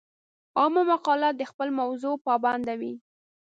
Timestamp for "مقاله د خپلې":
0.91-1.71